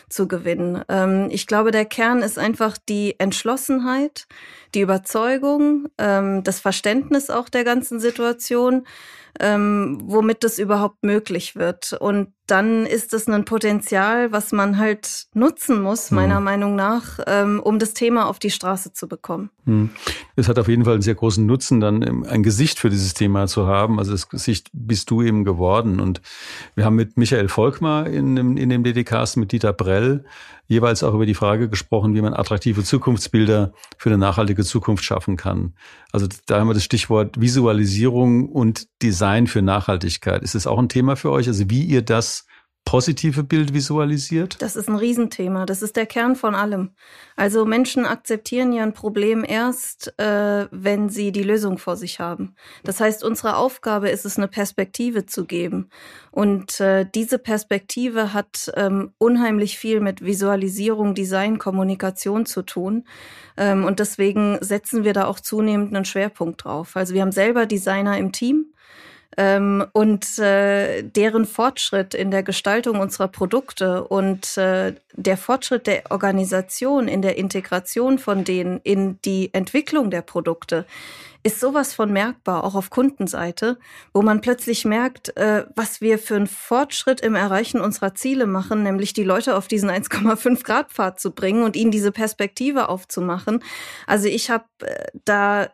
[0.10, 0.84] zu gewinnen.
[0.90, 4.28] Ähm, ich glaube, der Kern ist einfach die Entschlossenheit,
[4.74, 8.86] die Überzeugung, ähm, das Verständnis auch der ganzen Situation
[9.40, 11.94] ähm, womit das überhaupt möglich wird.
[11.94, 16.16] Und dann ist es ein Potenzial, was man halt nutzen muss, hm.
[16.16, 16.46] meiner mhm.
[16.46, 19.50] Meinung nach, ähm, um das Thema auf die Straße zu bekommen.
[19.66, 19.92] Hm.
[20.36, 23.48] Es hat auf jeden Fall einen sehr großen Nutzen, dann ein Gesicht für dieses Thema
[23.48, 23.98] zu haben.
[23.98, 26.00] Also das Gesicht bist du eben geworden.
[26.02, 26.22] Und
[26.76, 30.26] wir haben mit Michael Volkmar in, in dem DDKs mit Dieter Brell
[30.68, 35.38] jeweils auch über die Frage gesprochen, wie man attraktive Zukunftsbilder für eine nachhaltige Zukunft schaffen
[35.38, 35.74] kann.
[36.12, 40.42] Also da haben wir das Stichwort Visualisierung und Design für Nachhaltigkeit.
[40.42, 41.48] Ist das auch ein Thema für euch?
[41.48, 42.43] Also wie ihr das
[42.86, 44.62] positive Bild visualisiert?
[44.62, 45.66] Das ist ein Riesenthema.
[45.66, 46.92] Das ist der Kern von allem.
[47.36, 52.56] Also Menschen akzeptieren ja ein Problem erst, äh, wenn sie die Lösung vor sich haben.
[52.84, 55.90] Das heißt, unsere Aufgabe ist es, eine Perspektive zu geben.
[56.32, 63.06] Und äh, diese Perspektive hat ähm, unheimlich viel mit Visualisierung, Design, Kommunikation zu tun.
[63.58, 66.96] Ähm, und deswegen setzen wir da auch zunehmend einen Schwerpunkt drauf.
[66.96, 68.74] Also wir haben selber Designer im Team
[69.38, 76.04] ähm, und äh, deren Fortschritt in der Gestaltung unserer Produkte und äh, der Fortschritt der
[76.12, 80.86] Organisation in der Integration von denen in die Entwicklung der Produkte
[81.44, 83.78] ist sowas von merkbar, auch auf Kundenseite,
[84.14, 88.84] wo man plötzlich merkt, äh, was wir für einen Fortschritt im Erreichen unserer Ziele machen,
[88.84, 93.62] nämlich die Leute auf diesen 1,5 Grad Pfad zu bringen und ihnen diese Perspektive aufzumachen.
[94.08, 95.68] Also ich habe äh, da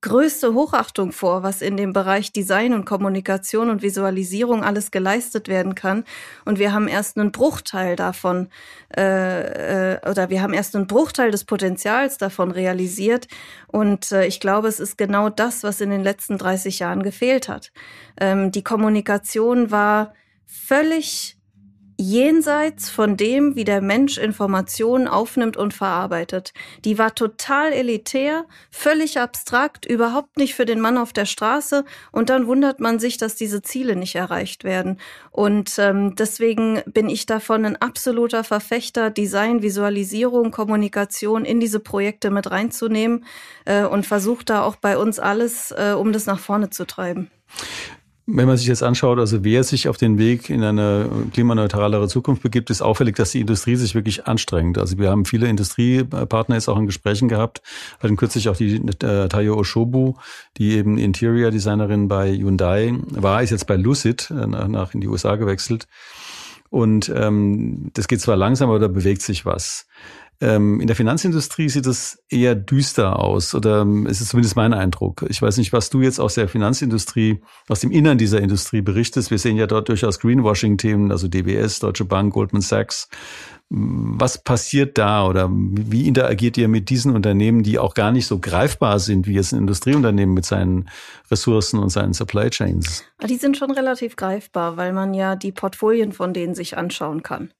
[0.00, 5.74] größte Hochachtung vor, was in dem Bereich Design und Kommunikation und Visualisierung alles geleistet werden
[5.74, 6.04] kann.
[6.44, 8.48] Und wir haben erst einen Bruchteil davon,
[8.96, 13.28] äh, äh, oder wir haben erst einen Bruchteil des Potenzials davon realisiert.
[13.66, 17.48] Und äh, ich glaube, es ist genau das, was in den letzten 30 Jahren gefehlt
[17.48, 17.72] hat.
[18.20, 20.14] Ähm, die Kommunikation war
[20.46, 21.35] völlig
[21.98, 26.52] jenseits von dem, wie der Mensch Informationen aufnimmt und verarbeitet.
[26.84, 31.84] Die war total elitär, völlig abstrakt, überhaupt nicht für den Mann auf der Straße.
[32.12, 34.98] Und dann wundert man sich, dass diese Ziele nicht erreicht werden.
[35.30, 42.30] Und ähm, deswegen bin ich davon ein absoluter Verfechter, Design, Visualisierung, Kommunikation in diese Projekte
[42.30, 43.24] mit reinzunehmen
[43.64, 47.30] äh, und versucht da auch bei uns alles, äh, um das nach vorne zu treiben.
[48.28, 52.42] Wenn man sich jetzt anschaut, also wer sich auf den Weg in eine klimaneutralere Zukunft
[52.42, 54.78] begibt, ist auffällig, dass die Industrie sich wirklich anstrengt.
[54.78, 57.62] Also wir haben viele Industriepartner jetzt auch in Gesprächen gehabt.
[58.00, 60.14] Wir hatten kürzlich auch die äh, Tayo Oshobu,
[60.56, 65.00] die eben Interior Designerin bei Hyundai war, ist jetzt bei Lucid äh, nach, nach in
[65.00, 65.86] die USA gewechselt.
[66.68, 69.86] Und ähm, das geht zwar langsam, aber da bewegt sich was.
[70.40, 74.74] Ähm, in der Finanzindustrie sieht es eher düster aus oder ähm, ist es zumindest mein
[74.74, 75.24] Eindruck.
[75.28, 79.30] Ich weiß nicht, was du jetzt aus der Finanzindustrie, aus dem Innern dieser Industrie berichtest.
[79.30, 83.08] Wir sehen ja dort durchaus Greenwashing-Themen, also DWS, Deutsche Bank, Goldman Sachs.
[83.68, 88.38] Was passiert da oder wie interagiert ihr mit diesen Unternehmen, die auch gar nicht so
[88.38, 90.88] greifbar sind wie jetzt ein Industrieunternehmen mit seinen
[91.32, 93.04] Ressourcen und seinen Supply Chains?
[93.26, 97.50] Die sind schon relativ greifbar, weil man ja die Portfolien von denen sich anschauen kann.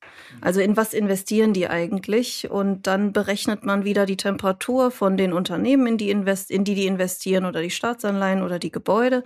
[0.40, 2.48] Also in was investieren die eigentlich?
[2.48, 6.76] Und dann berechnet man wieder die Temperatur von den Unternehmen, in die, invest in die
[6.76, 9.24] die investieren oder die Staatsanleihen oder die Gebäude.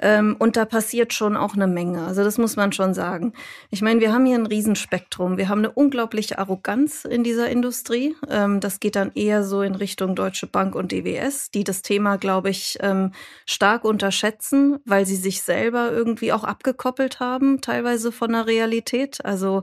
[0.00, 2.04] Ähm, und da passiert schon auch eine Menge.
[2.04, 3.32] Also das muss man schon sagen.
[3.70, 5.36] Ich meine, wir haben hier ein Riesenspektrum.
[5.36, 8.14] Wir haben eine unglaubliche Arroganz in dieser Industrie.
[8.28, 12.16] Ähm, das geht dann eher so in Richtung Deutsche Bank und DWS, die das Thema,
[12.16, 13.12] glaube ich, ähm,
[13.46, 19.24] stark unterschätzen, weil sie sich selber irgendwie auch abgekoppelt haben, teilweise von der Realität.
[19.24, 19.62] Also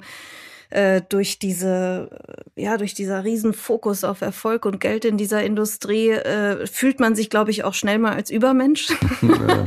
[0.74, 2.10] äh, durch diese,
[2.56, 7.16] ja, durch dieser riesen Fokus auf Erfolg und Geld in dieser Industrie äh, fühlt man
[7.16, 8.90] sich, glaube ich, auch schnell mal als Übermensch.
[9.22, 9.66] Ja.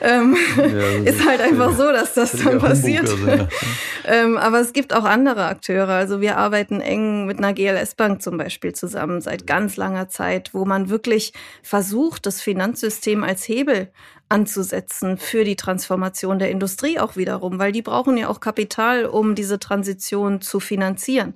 [0.00, 3.08] ähm, ja, ist halt einfach so, dass das dann passiert.
[3.08, 3.48] Also, ja.
[4.06, 5.88] ähm, aber es gibt auch andere Akteure.
[5.88, 10.64] Also wir arbeiten eng mit einer GLS-Bank zum Beispiel zusammen seit ganz langer Zeit, wo
[10.64, 13.90] man wirklich versucht, das Finanzsystem als Hebel
[14.28, 19.34] anzusetzen für die Transformation der Industrie auch wiederum, weil die brauchen ja auch Kapital, um
[19.34, 21.34] diese Transition zu finanzieren.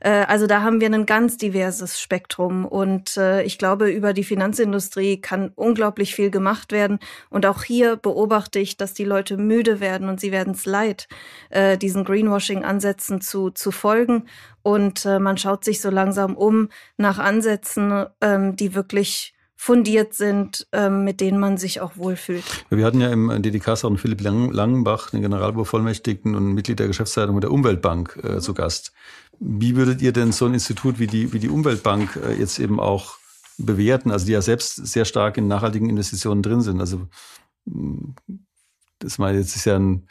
[0.00, 4.24] Äh, also da haben wir ein ganz diverses Spektrum und äh, ich glaube, über die
[4.24, 6.98] Finanzindustrie kann unglaublich viel gemacht werden
[7.28, 11.08] und auch hier beobachte ich, dass die Leute müde werden und sie werden es leid,
[11.50, 14.26] äh, diesen Greenwashing-Ansätzen zu, zu folgen
[14.62, 21.04] und man schaut sich so langsam um nach Ansätzen, ähm, die wirklich fundiert sind, ähm,
[21.04, 22.64] mit denen man sich auch wohlfühlt.
[22.70, 27.38] Wir hatten ja im DDK auch Philipp Lang Langenbach, den Generalbevollmächtigten und Mitglied der Geschäftsleitung
[27.42, 28.94] der Umweltbank äh, zu Gast.
[29.38, 32.80] Wie würdet ihr denn so ein Institut wie die, wie die Umweltbank äh, jetzt eben
[32.80, 33.18] auch
[33.58, 36.80] bewerten, also die ja selbst sehr stark in nachhaltigen Investitionen drin sind?
[36.80, 37.08] Also
[38.98, 40.06] das mal jetzt ist ja ein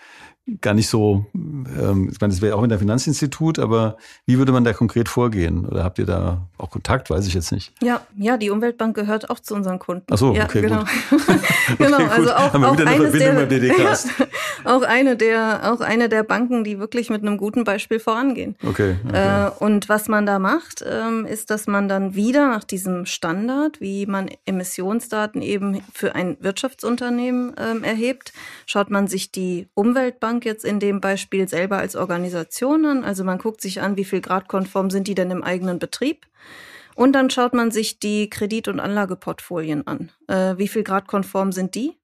[0.62, 4.52] gar nicht so, ähm, ich meine, das wäre auch in der Finanzinstitut, aber wie würde
[4.52, 5.66] man da konkret vorgehen?
[5.66, 7.10] Oder habt ihr da auch Kontakt?
[7.10, 7.74] Weiß ich jetzt nicht.
[7.82, 10.06] Ja, ja, die Umweltbank gehört auch zu unseren Kunden.
[10.10, 10.80] Ach so, ja, okay, genau.
[10.80, 11.22] gut.
[11.78, 13.96] genau, okay, also auch, Haben wir auch wieder eine Verbindung der, beim ja,
[14.66, 18.56] auch eine der, auch eine der Banken, die wirklich mit einem guten Beispiel vorangehen.
[18.66, 18.96] Okay.
[19.06, 19.48] okay.
[19.48, 23.82] Äh, und was man da macht, ähm, ist, dass man dann wieder nach diesem Standard,
[23.82, 28.34] wie man Emissionsdaten eben für ein Wirtschaftsunternehmen ähm, erhebt,
[28.66, 33.04] schaut man sich die Umweltbank jetzt in dem Beispiel selber als Organisation an.
[33.04, 36.26] Also man guckt sich an, wie viel gradkonform sind die denn im eigenen Betrieb.
[36.96, 40.12] Und dann schaut man sich die Kredit- und Anlageportfolien an.
[40.28, 41.98] Äh, wie viel gradkonform sind die?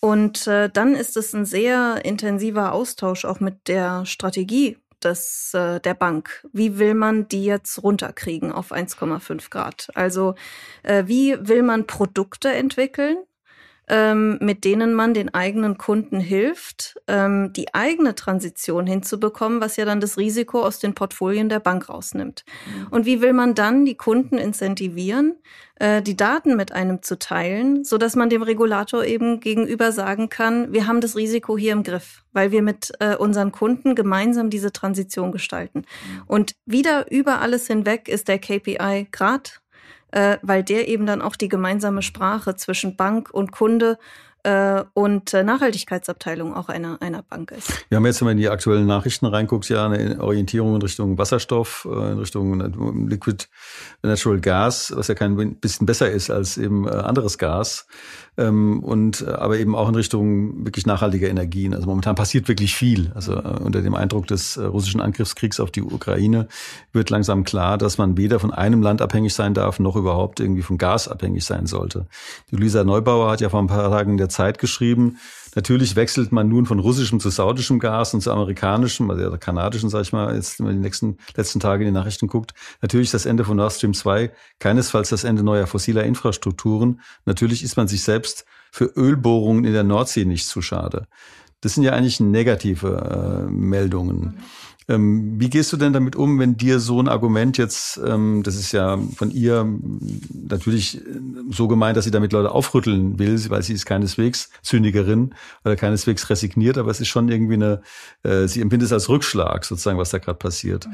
[0.00, 5.80] Und äh, dann ist es ein sehr intensiver Austausch auch mit der Strategie des, äh,
[5.80, 6.46] der Bank.
[6.52, 9.88] Wie will man die jetzt runterkriegen auf 1,5 Grad?
[9.94, 10.34] Also
[10.82, 13.18] äh, wie will man Produkte entwickeln,
[13.88, 19.84] ähm, mit denen man den eigenen Kunden hilft, ähm, die eigene Transition hinzubekommen, was ja
[19.84, 22.44] dann das Risiko aus den Portfolien der Bank rausnimmt.
[22.66, 22.86] Mhm.
[22.90, 25.36] Und wie will man dann die Kunden incentivieren,
[25.76, 30.28] äh, die Daten mit einem zu teilen, so dass man dem Regulator eben gegenüber sagen
[30.28, 34.48] kann, wir haben das Risiko hier im Griff, weil wir mit äh, unseren Kunden gemeinsam
[34.48, 35.80] diese Transition gestalten.
[35.80, 36.22] Mhm.
[36.26, 39.60] Und wieder über alles hinweg ist der KPI Grad
[40.14, 43.98] äh, weil der eben dann auch die gemeinsame Sprache zwischen Bank und Kunde
[44.44, 47.84] äh, und äh, Nachhaltigkeitsabteilung auch einer, einer Bank ist.
[47.88, 51.18] Wir haben jetzt, wenn man in die aktuellen Nachrichten reinguckt, ja eine Orientierung in Richtung
[51.18, 53.46] Wasserstoff, äh, in Richtung Liquid
[54.02, 57.88] Natural Gas, was ja kein bisschen besser ist als eben anderes Gas.
[58.36, 61.72] Ähm, und aber eben auch in Richtung wirklich nachhaltiger Energien.
[61.74, 63.12] Also momentan passiert wirklich viel.
[63.14, 66.48] Also unter dem Eindruck des russischen Angriffskriegs auf die Ukraine
[66.92, 70.62] wird langsam klar, dass man weder von einem Land abhängig sein darf, noch überhaupt irgendwie
[70.62, 72.06] von Gas abhängig sein sollte.
[72.50, 75.18] Die Luisa Neubauer hat ja vor ein paar Tagen der Zeit geschrieben,
[75.54, 79.88] Natürlich wechselt man nun von russischem zu saudischem Gas und zu amerikanischem, also ja, kanadischem,
[79.88, 82.54] sag ich mal, jetzt wenn man die nächsten letzten Tage in die Nachrichten guckt.
[82.82, 87.00] Natürlich das Ende von Nord Stream 2 keinesfalls das Ende neuer fossiler Infrastrukturen.
[87.24, 91.06] Natürlich ist man sich selbst für Ölbohrungen in der Nordsee nicht zu schade.
[91.60, 94.38] Das sind ja eigentlich negative äh, Meldungen.
[94.88, 98.56] Ähm, wie gehst du denn damit um, wenn dir so ein Argument jetzt, ähm, das
[98.56, 99.66] ist ja von ihr
[100.32, 101.00] natürlich
[101.50, 106.28] so gemeint, dass sie damit Leute aufrütteln will, weil sie ist keineswegs Zynikerin oder keineswegs
[106.28, 107.80] resigniert, aber es ist schon irgendwie eine,
[108.24, 110.86] äh, sie empfindet es als Rückschlag sozusagen, was da gerade passiert.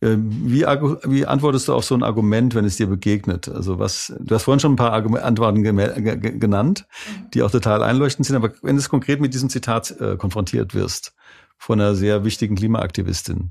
[0.00, 0.50] Mhm.
[0.50, 3.48] wie, wie antwortest du auf so ein Argument, wenn es dir begegnet?
[3.48, 7.30] Also was, du hast vorhin schon ein paar Antworten genannt, mhm.
[7.32, 11.14] die auch total einleuchtend sind, aber wenn du konkret mit diesem Zitat äh, konfrontiert wirst,
[11.58, 13.50] von einer sehr wichtigen Klimaaktivistin.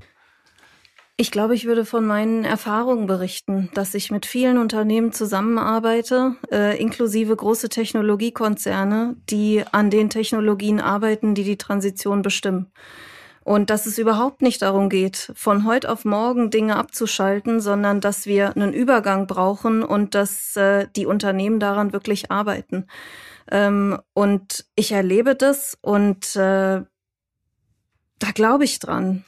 [1.20, 6.80] Ich glaube, ich würde von meinen Erfahrungen berichten, dass ich mit vielen Unternehmen zusammenarbeite, äh,
[6.80, 12.70] inklusive große Technologiekonzerne, die an den Technologien arbeiten, die die Transition bestimmen.
[13.42, 18.26] Und dass es überhaupt nicht darum geht, von heute auf morgen Dinge abzuschalten, sondern dass
[18.26, 22.86] wir einen Übergang brauchen und dass äh, die Unternehmen daran wirklich arbeiten.
[23.50, 26.82] Ähm, und ich erlebe das und äh,
[28.18, 29.24] da glaube ich dran.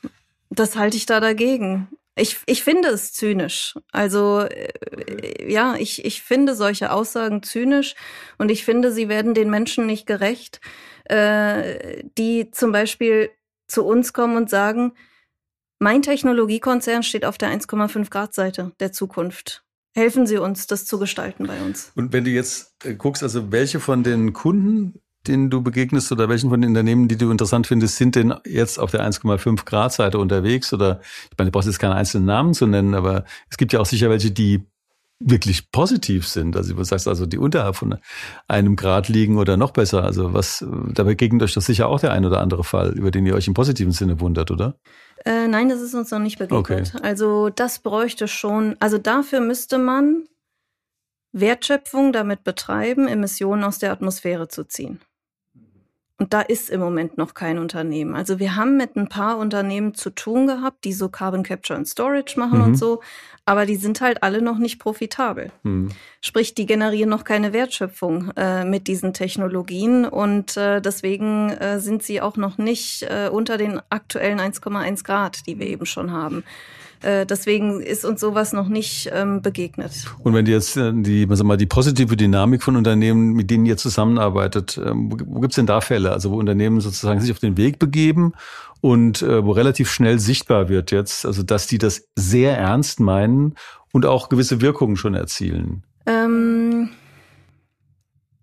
[0.51, 1.89] Das halte ich da dagegen.
[2.17, 3.75] Ich, ich finde es zynisch.
[3.93, 7.95] Also äh, ja, ich, ich finde solche Aussagen zynisch
[8.37, 10.61] und ich finde, sie werden den Menschen nicht gerecht,
[11.05, 13.31] äh, die zum Beispiel
[13.69, 14.93] zu uns kommen und sagen,
[15.79, 19.65] mein Technologiekonzern steht auf der 1,5 Grad Seite der Zukunft.
[19.95, 21.91] Helfen Sie uns, das zu gestalten bei uns.
[21.97, 26.29] Und wenn du jetzt äh, guckst, also welche von den Kunden denen du begegnest oder
[26.29, 29.93] welchen von den Unternehmen, die du interessant findest, sind denn jetzt auf der 1,5 Grad
[29.93, 30.73] Seite unterwegs?
[30.73, 33.81] Oder ich meine, du brauchst jetzt keine einzelnen Namen zu nennen, aber es gibt ja
[33.81, 34.67] auch sicher welche, die
[35.21, 36.57] wirklich positiv sind.
[36.57, 37.99] Also du sagst also, die unterhalb von
[38.49, 40.03] einem Grad liegen oder noch besser.
[40.03, 43.27] Also was, da begegnet euch doch sicher auch der ein oder andere Fall, über den
[43.27, 44.77] ihr euch im positiven Sinne wundert, oder?
[45.27, 46.95] Äh, nein, das ist uns noch nicht begegnet.
[46.95, 47.03] Okay.
[47.03, 50.25] Also das bräuchte schon, also dafür müsste man
[51.33, 55.01] Wertschöpfung damit betreiben, Emissionen aus der Atmosphäre zu ziehen.
[56.21, 58.15] Und da ist im Moment noch kein Unternehmen.
[58.15, 61.89] Also wir haben mit ein paar Unternehmen zu tun gehabt, die so Carbon Capture and
[61.89, 62.65] Storage machen mhm.
[62.67, 63.01] und so,
[63.47, 65.51] aber die sind halt alle noch nicht profitabel.
[65.63, 65.89] Mhm.
[66.21, 72.03] Sprich, die generieren noch keine Wertschöpfung äh, mit diesen Technologien und äh, deswegen äh, sind
[72.03, 76.45] sie auch noch nicht äh, unter den aktuellen 1,1 Grad, die wir eben schon haben.
[77.03, 79.93] Äh, deswegen ist uns sowas noch nicht ähm, begegnet.
[80.23, 83.65] Und wenn die jetzt äh, die, was mal, die positive Dynamik von Unternehmen, mit denen
[83.67, 86.13] ihr zusammenarbeitet, ähm, wo, wo gibt es denn da Fälle?
[86.13, 88.33] Also wo Unternehmen sozusagen sich auf den Weg begeben
[88.81, 93.55] und äh, wo relativ schnell sichtbar wird jetzt, also dass die das sehr ernst meinen
[93.93, 95.83] und auch gewisse Wirkungen schon erzielen.
[96.07, 96.91] Ähm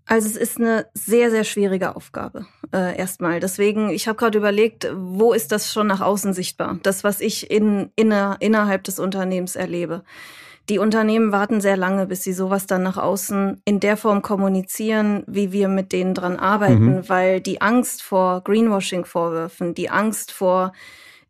[0.07, 3.39] also es ist eine sehr, sehr schwierige Aufgabe äh, erstmal.
[3.39, 6.79] Deswegen, ich habe gerade überlegt, wo ist das schon nach außen sichtbar?
[6.83, 10.03] Das, was ich in, inner, innerhalb des Unternehmens erlebe.
[10.69, 15.23] Die Unternehmen warten sehr lange, bis sie sowas dann nach außen in der Form kommunizieren,
[15.27, 17.09] wie wir mit denen dran arbeiten, mhm.
[17.09, 20.73] weil die Angst vor Greenwashing-Vorwürfen, die Angst vor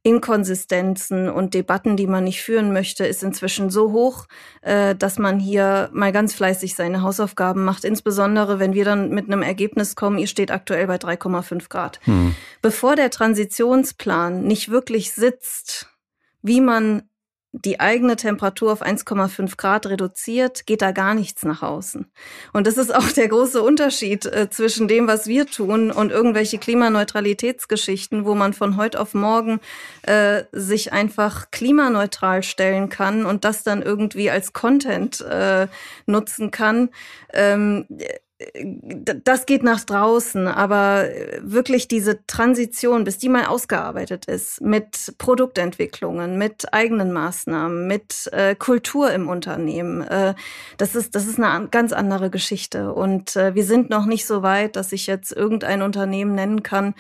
[0.08, 4.28] Inkonsistenzen und Debatten, die man nicht führen möchte, ist inzwischen so hoch,
[4.62, 7.84] äh, dass man hier mal ganz fleißig seine Hausaufgaben macht.
[7.84, 12.00] Insbesondere, wenn wir dann mit einem Ergebnis kommen, ihr steht aktuell bei 3,5 Grad.
[12.06, 12.34] Hm.
[12.62, 15.90] Bevor der Transitionsplan nicht wirklich sitzt,
[16.42, 17.04] wie man
[17.66, 22.06] die eigene Temperatur auf 1,5 Grad reduziert, geht da gar nichts nach außen.
[22.54, 26.58] Und das ist auch der große Unterschied äh, zwischen dem, was wir tun und irgendwelche
[26.58, 29.60] Klimaneutralitätsgeschichten, wo man von heute auf morgen
[30.04, 35.68] äh, sich einfach klimaneutral stellen kann und das dann irgendwie als Content äh,
[36.06, 36.90] nutzen kann.
[37.34, 37.86] Ähm,
[39.24, 41.06] das geht nach draußen, aber
[41.42, 48.54] wirklich diese Transition, bis die mal ausgearbeitet ist, mit Produktentwicklungen, mit eigenen Maßnahmen, mit äh,
[48.54, 50.36] Kultur im Unternehmen, äh,
[50.78, 52.94] das ist das ist eine ganz andere Geschichte.
[52.94, 56.94] Und äh, wir sind noch nicht so weit, dass ich jetzt irgendein Unternehmen nennen kann,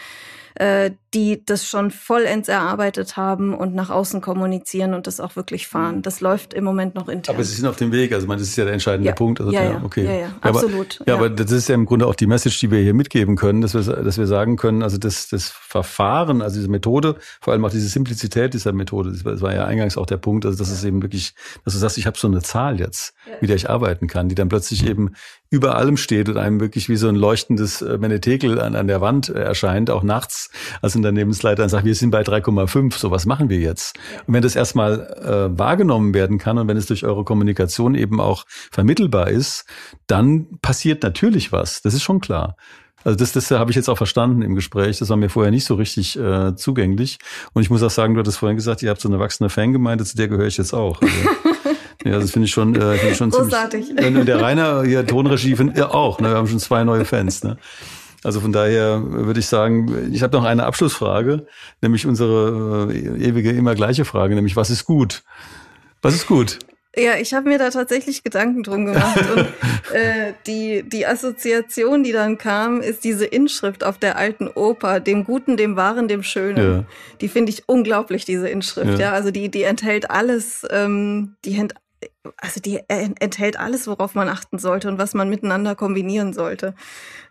[0.59, 5.67] äh, die das schon vollends erarbeitet haben und nach außen kommunizieren und das auch wirklich
[5.67, 5.97] fahren.
[5.97, 6.01] Mhm.
[6.01, 7.35] Das läuft im Moment noch intern.
[7.35, 9.15] Aber Sie sind auf dem Weg, also man, das ist ja der entscheidende ja.
[9.15, 9.39] Punkt.
[9.39, 10.05] Also, ja, ja, okay.
[10.05, 10.99] ja, ja, absolut.
[11.01, 13.35] Aber, ja, aber das ist ja im Grunde auch die Message, die wir hier mitgeben
[13.35, 17.53] können, dass wir, dass wir sagen können, also das, das Verfahren, also diese Methode, vor
[17.53, 20.45] allem auch diese Simplizität dieser Methode, das war, das war ja eingangs auch der Punkt,
[20.45, 23.49] also das ist eben wirklich, dass du sagst, ich habe so eine Zahl jetzt, mit
[23.49, 25.11] der ich arbeiten kann, die dann plötzlich eben
[25.49, 29.01] über allem steht und einem wirklich wie so ein leuchtendes äh, Menetekel an, an der
[29.01, 30.49] Wand äh, erscheint, auch nachts
[30.81, 33.97] als Unternehmensleiter und sagt, wir sind bei 3,5, so was machen wir jetzt?
[34.25, 38.19] Und wenn das erstmal äh, wahrgenommen werden kann und wenn es durch eure Kommunikation eben
[38.19, 39.65] auch vermittelbar ist,
[40.07, 41.81] dann passiert natürlich was.
[41.81, 42.55] Das ist schon klar.
[43.03, 44.99] Also das, das habe ich jetzt auch verstanden im Gespräch.
[44.99, 47.19] Das war mir vorher nicht so richtig äh, zugänglich.
[47.53, 50.03] Und ich muss auch sagen, du hattest vorhin gesagt, ihr habt so eine wachsende Fangemeinde,
[50.03, 51.01] zu der gehöre ich jetzt auch.
[51.01, 51.13] Also,
[52.07, 53.87] ja, das finde ich schon, äh, find ich schon Großartig.
[53.87, 54.05] ziemlich.
[54.05, 56.19] Und der Rainer, hier Tonregie, find, ja auch.
[56.19, 56.29] Ne?
[56.29, 57.43] Wir haben schon zwei neue Fans.
[57.43, 57.57] Ne?
[58.23, 61.45] Also von daher würde ich sagen, ich habe noch eine Abschlussfrage,
[61.81, 65.23] nämlich unsere äh, ewige, immer gleiche Frage, nämlich was ist gut?
[66.01, 66.59] Was ist gut?
[66.97, 69.19] Ja, ich habe mir da tatsächlich Gedanken drum gemacht.
[69.35, 69.45] Und
[69.93, 75.23] äh, die, die Assoziation, die dann kam, ist diese Inschrift auf der alten Oper, dem
[75.23, 76.79] Guten, dem Wahren, dem Schönen.
[76.79, 76.83] Ja.
[77.21, 78.99] Die finde ich unglaublich, diese Inschrift.
[78.99, 81.75] Ja, ja also die, die enthält alles, ähm, die ent
[82.37, 86.75] also die enthält alles, worauf man achten sollte und was man miteinander kombinieren sollte.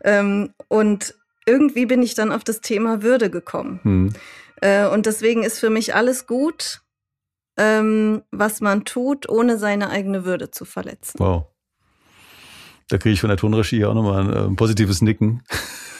[0.03, 1.15] Ähm, und
[1.47, 3.81] irgendwie bin ich dann auf das Thema Würde gekommen.
[3.83, 4.13] Hm.
[4.61, 6.81] Äh, und deswegen ist für mich alles gut,
[7.57, 11.19] ähm, was man tut, ohne seine eigene Würde zu verletzen.
[11.19, 11.47] Wow.
[12.89, 15.43] Da kriege ich von der Tonregie auch nochmal ein, ein positives Nicken.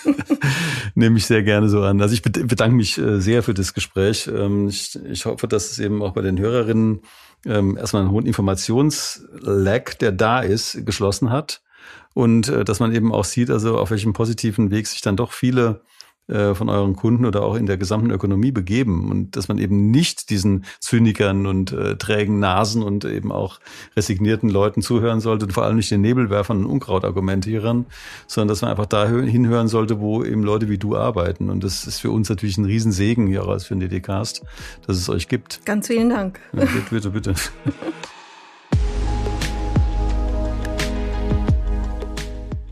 [0.95, 2.01] Nehme ich sehr gerne so an.
[2.01, 4.29] Also ich bedanke mich äh, sehr für das Gespräch.
[4.29, 7.01] Ähm, ich, ich hoffe, dass es eben auch bei den Hörerinnen
[7.47, 11.63] ähm, erstmal einen hohen Informationslack, der da ist, geschlossen hat.
[12.15, 15.33] Und äh, dass man eben auch sieht, also auf welchem positiven Weg sich dann doch
[15.33, 15.83] viele
[16.29, 19.91] äh, von euren Kunden oder auch in der gesamten Ökonomie begeben und dass man eben
[19.91, 23.61] nicht diesen Zynikern und äh, trägen Nasen und eben auch
[23.97, 27.87] resignierten Leuten zuhören sollte und vor allem nicht den Nebelwerfern und Unkrautargumentierern,
[28.27, 31.49] sondern dass man einfach da hinhören sollte, wo eben Leute wie du arbeiten.
[31.49, 34.43] Und das ist für uns natürlich ein Riesensegen hier als für den DD-Cast,
[34.87, 35.65] dass es euch gibt.
[35.65, 36.41] Ganz vielen Dank.
[36.53, 37.11] Ja, bitte, bitte.
[37.11, 37.35] bitte.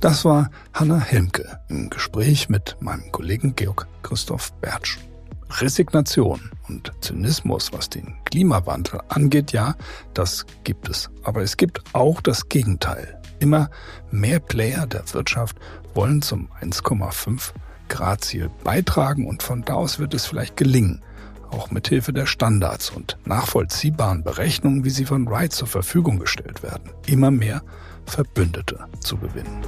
[0.04, 4.98] Das war Hanna Helmke im Gespräch mit meinem Kollegen Georg Christoph Bertsch.
[5.48, 9.76] Resignation und Zynismus, was den Klimawandel angeht, ja,
[10.12, 11.08] das gibt es.
[11.22, 13.18] Aber es gibt auch das Gegenteil.
[13.38, 13.70] Immer
[14.10, 15.56] mehr Player der Wirtschaft
[15.94, 17.54] wollen zum 1,5
[17.88, 21.02] Grad Ziel beitragen und von da aus wird es vielleicht gelingen,
[21.50, 26.62] auch mit Hilfe der Standards und nachvollziehbaren Berechnungen, wie sie von Wright zur Verfügung gestellt
[26.62, 27.62] werden, immer mehr
[28.06, 29.62] Verbündete zu gewinnen.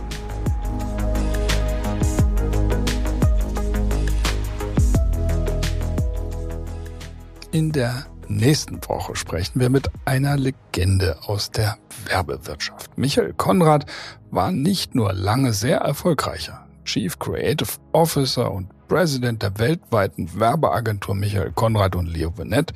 [7.53, 12.97] In der nächsten Woche sprechen wir mit einer Legende aus der Werbewirtschaft.
[12.99, 13.87] Michael Konrad
[14.31, 21.53] war nicht nur lange sehr erfolgreicher Chief Creative Officer und President der weltweiten Werbeagentur Michael
[21.53, 22.73] Konrad und Leo Burnett.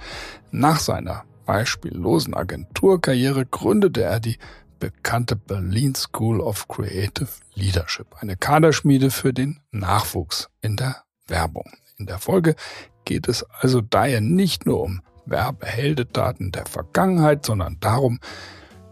[0.50, 4.38] Nach seiner beispiellosen Agenturkarriere gründete er die
[4.80, 11.70] bekannte Berlin School of Creative Leadership, eine Kaderschmiede für den Nachwuchs in der Werbung.
[11.98, 12.56] In der Folge
[13.04, 18.18] geht es also daher nicht nur um Werbeheldedaten der Vergangenheit, sondern darum,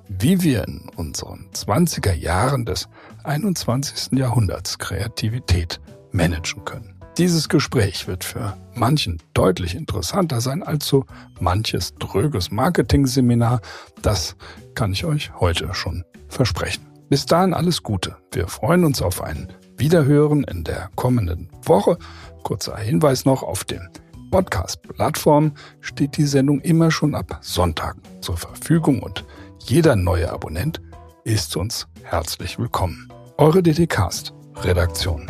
[0.09, 2.89] wie wir in unseren 20er Jahren des
[3.25, 4.19] 21.
[4.19, 5.81] Jahrhunderts Kreativität
[6.13, 6.98] managen können.
[7.19, 11.05] Dieses Gespräch wird für manchen deutlich interessanter sein als so
[11.41, 13.61] manches dröges Marketing-Seminar.
[14.03, 14.37] Das
[14.77, 16.87] kann ich euch heute schon versprechen.
[17.09, 18.17] Bis dahin alles Gute.
[18.31, 21.99] Wir freuen uns auf ein Wiederhören in der kommenden Woche.
[22.45, 23.89] Kurzer Hinweis noch auf den
[24.31, 29.25] Podcast-Plattform steht die Sendung immer schon ab Sonntag zur Verfügung und
[29.65, 30.81] jeder neue Abonnent
[31.25, 33.09] ist uns herzlich willkommen.
[33.39, 35.29] Eure DTCast Redaktion.